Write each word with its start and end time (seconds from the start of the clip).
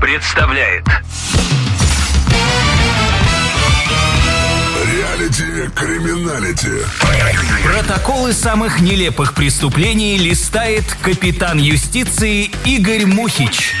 представляет 0.00 0.84
Реалити 4.84 5.70
криминалити. 5.74 6.86
Протоколы 7.64 8.32
самых 8.32 8.80
нелепых 8.80 9.34
преступлений 9.34 10.18
листает 10.18 10.84
капитан 11.02 11.58
юстиции 11.58 12.50
Игорь 12.64 13.06
Мухич. 13.06 13.74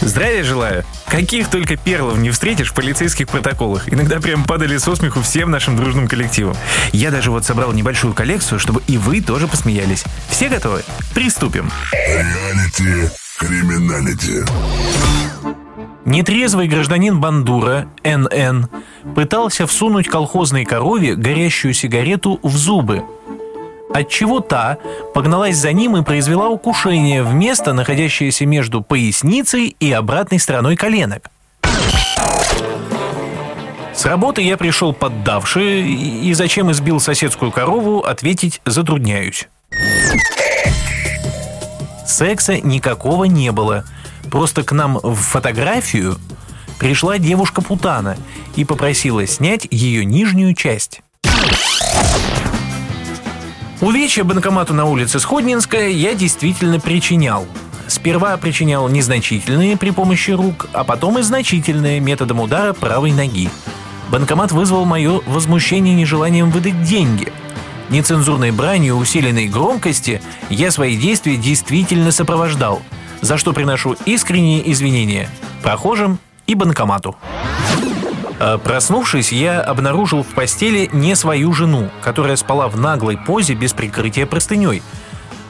Здравия 0.00 0.44
желаю. 0.44 0.84
Каких 1.08 1.48
только 1.48 1.76
перлов 1.76 2.18
не 2.18 2.30
встретишь 2.30 2.70
в 2.70 2.74
полицейских 2.74 3.28
протоколах. 3.28 3.92
Иногда 3.92 4.20
прям 4.20 4.44
падали 4.44 4.76
со 4.78 4.94
смеху 4.94 5.22
всем 5.22 5.50
нашим 5.50 5.76
дружным 5.76 6.08
коллективом. 6.08 6.56
Я 6.92 7.10
даже 7.10 7.30
вот 7.30 7.44
собрал 7.44 7.72
небольшую 7.72 8.14
коллекцию, 8.14 8.58
чтобы 8.58 8.82
и 8.86 8.96
вы 8.96 9.20
тоже 9.20 9.48
посмеялись. 9.48 10.04
Все 10.30 10.48
готовы? 10.48 10.82
Приступим. 11.14 11.70
Реалити 11.92 13.10
криминалити. 13.38 14.44
Нетрезвый 16.04 16.68
гражданин 16.68 17.20
Бандура, 17.20 17.86
НН, 18.02 18.66
пытался 19.14 19.66
всунуть 19.66 20.08
колхозной 20.08 20.64
корове 20.64 21.14
горящую 21.14 21.74
сигарету 21.74 22.40
в 22.42 22.56
зубы. 22.56 23.04
Отчего 23.94 24.40
та 24.40 24.78
погналась 25.14 25.56
за 25.56 25.72
ним 25.72 25.96
и 25.96 26.02
произвела 26.02 26.48
укушение 26.48 27.22
в 27.22 27.32
место, 27.32 27.72
находящееся 27.72 28.46
между 28.46 28.82
поясницей 28.82 29.76
и 29.80 29.92
обратной 29.92 30.38
стороной 30.38 30.76
коленок. 30.76 31.30
С 33.94 34.04
работы 34.04 34.42
я 34.42 34.56
пришел 34.56 34.92
поддавший, 34.92 35.82
и 35.82 36.32
зачем 36.34 36.70
избил 36.70 37.00
соседскую 37.00 37.50
корову, 37.50 38.00
ответить 38.00 38.60
затрудняюсь. 38.64 39.48
Секса 42.08 42.58
никакого 42.58 43.24
не 43.24 43.52
было. 43.52 43.84
Просто 44.30 44.62
к 44.62 44.72
нам 44.72 44.98
в 45.02 45.14
фотографию 45.14 46.16
пришла 46.78 47.18
девушка-путана 47.18 48.16
и 48.56 48.64
попросила 48.64 49.26
снять 49.26 49.68
ее 49.70 50.06
нижнюю 50.06 50.54
часть. 50.54 51.02
Увечья 53.82 54.24
банкомату 54.24 54.72
на 54.72 54.86
улице 54.86 55.20
Сходнинская 55.20 55.90
я 55.90 56.14
действительно 56.14 56.80
причинял. 56.80 57.46
Сперва 57.86 58.36
причинял 58.38 58.88
незначительные 58.88 59.76
при 59.76 59.90
помощи 59.90 60.30
рук, 60.30 60.66
а 60.72 60.84
потом 60.84 61.18
и 61.18 61.22
значительные 61.22 62.00
методом 62.00 62.40
удара 62.40 62.72
правой 62.72 63.12
ноги. 63.12 63.50
Банкомат 64.10 64.50
вызвал 64.50 64.86
мое 64.86 65.20
возмущение 65.26 65.94
нежеланием 65.94 66.50
выдать 66.50 66.82
деньги. 66.82 67.30
Нецензурной 67.90 68.50
бранью 68.50 68.96
усиленной 68.96 69.46
громкости 69.46 70.20
я 70.50 70.70
свои 70.70 70.96
действия 70.96 71.36
действительно 71.36 72.12
сопровождал, 72.12 72.82
за 73.22 73.38
что 73.38 73.52
приношу 73.52 73.96
искренние 74.04 74.70
извинения 74.70 75.28
прохожим 75.62 76.18
и 76.46 76.54
банкомату. 76.54 77.16
А, 78.38 78.58
Проснувшись, 78.58 79.32
я 79.32 79.60
обнаружил 79.60 80.22
в 80.22 80.28
постели 80.28 80.88
не 80.92 81.16
свою 81.16 81.52
жену, 81.52 81.90
которая 82.02 82.36
спала 82.36 82.68
в 82.68 82.78
наглой 82.78 83.16
позе 83.16 83.54
без 83.54 83.72
прикрытия 83.72 84.26
простыней, 84.26 84.82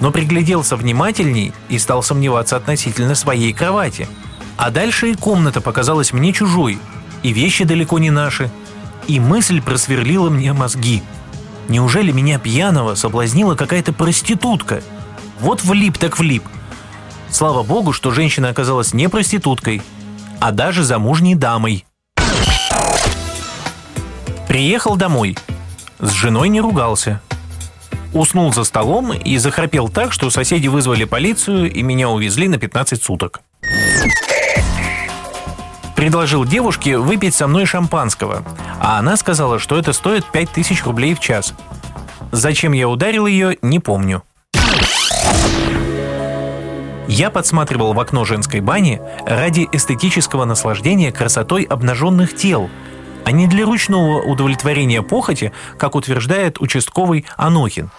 но 0.00 0.10
пригляделся 0.10 0.76
внимательней 0.76 1.52
и 1.68 1.78
стал 1.78 2.02
сомневаться 2.02 2.56
относительно 2.56 3.14
своей 3.14 3.52
кровати. 3.52 4.08
А 4.58 4.70
дальше 4.70 5.10
и 5.10 5.14
комната 5.14 5.60
показалась 5.60 6.12
мне 6.12 6.32
чужой, 6.32 6.78
и 7.22 7.32
вещи 7.32 7.64
далеко 7.64 7.98
не 7.98 8.10
наши, 8.10 8.50
и 9.06 9.20
мысль 9.20 9.60
просверлила 9.60 10.30
мне 10.30 10.52
мозги. 10.52 11.02
Неужели 11.68 12.12
меня 12.12 12.38
пьяного 12.38 12.94
соблазнила 12.94 13.54
какая-то 13.54 13.92
проститутка? 13.92 14.82
Вот 15.40 15.64
влип 15.64 15.98
так 15.98 16.18
влип. 16.18 16.44
Слава 17.30 17.62
богу, 17.62 17.92
что 17.92 18.12
женщина 18.12 18.48
оказалась 18.48 18.94
не 18.94 19.08
проституткой, 19.08 19.82
а 20.40 20.52
даже 20.52 20.84
замужней 20.84 21.34
дамой. 21.34 21.84
Приехал 24.48 24.96
домой. 24.96 25.36
С 25.98 26.12
женой 26.12 26.48
не 26.48 26.60
ругался. 26.60 27.20
Уснул 28.12 28.52
за 28.52 28.64
столом 28.64 29.12
и 29.12 29.36
захрапел 29.36 29.88
так, 29.88 30.12
что 30.12 30.30
соседи 30.30 30.68
вызвали 30.68 31.04
полицию 31.04 31.70
и 31.70 31.82
меня 31.82 32.08
увезли 32.08 32.48
на 32.48 32.58
15 32.58 33.02
суток. 33.02 33.40
Предложил 35.96 36.44
девушке 36.44 36.98
выпить 36.98 37.34
со 37.34 37.48
мной 37.48 37.64
шампанского, 37.64 38.44
а 38.78 38.98
она 38.98 39.16
сказала, 39.16 39.58
что 39.58 39.78
это 39.78 39.94
стоит 39.94 40.26
5000 40.30 40.84
рублей 40.84 41.14
в 41.14 41.20
час. 41.20 41.54
Зачем 42.32 42.72
я 42.72 42.86
ударил 42.86 43.26
ее, 43.26 43.56
не 43.62 43.80
помню. 43.80 44.22
Я 47.08 47.30
подсматривал 47.30 47.94
в 47.94 48.00
окно 48.00 48.26
женской 48.26 48.60
бани 48.60 49.00
ради 49.24 49.66
эстетического 49.72 50.44
наслаждения 50.44 51.12
красотой 51.12 51.62
обнаженных 51.62 52.34
тел, 52.36 52.68
а 53.24 53.32
не 53.32 53.46
для 53.46 53.64
ручного 53.64 54.20
удовлетворения 54.20 55.02
похоти, 55.02 55.52
как 55.78 55.94
утверждает 55.94 56.60
участковый 56.60 57.24
Анохин. 57.36 57.90